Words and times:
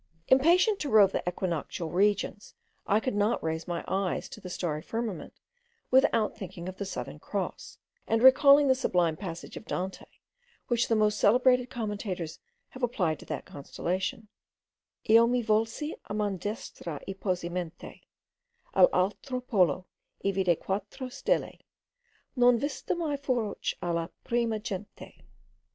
Impatient 0.29 0.79
to 0.79 0.89
rove 0.89 1.13
in 1.13 1.21
the 1.23 1.29
equinoctial 1.29 1.91
regions, 1.91 2.55
I 2.87 2.99
could 2.99 3.13
not 3.13 3.43
raise 3.43 3.67
my 3.67 3.85
eyes 3.87 4.27
to 4.29 4.41
the 4.41 4.49
starry 4.49 4.81
firmament 4.81 5.39
without 5.91 6.35
thinking 6.35 6.67
of 6.67 6.77
the 6.77 6.85
Southern 6.87 7.19
Cross, 7.19 7.77
and 8.07 8.23
recalling 8.23 8.67
the 8.67 8.73
sublime 8.73 9.15
passage 9.15 9.55
of 9.57 9.67
Dante, 9.67 10.07
which 10.69 10.87
the 10.87 10.95
most 10.95 11.19
celebrated 11.19 11.69
commentators 11.69 12.39
have 12.69 12.81
applied 12.81 13.19
to 13.19 13.25
that 13.27 13.45
constellation: 13.45 14.27
Io 15.07 15.27
mi 15.27 15.43
volsi 15.43 15.93
a 16.05 16.15
man' 16.15 16.39
destra 16.39 16.99
e 17.05 17.13
posi 17.13 17.51
mente 17.51 18.01
All' 18.73 18.89
altro 18.91 19.39
polo, 19.39 19.85
e 20.25 20.31
vidi 20.31 20.55
quattro 20.55 21.09
stelle 21.09 21.59
Non 22.35 22.57
viste 22.57 22.95
mai 22.97 23.17
fuorch' 23.17 23.75
alla 23.83 24.09
prima 24.23 24.57
gente. 24.57 25.13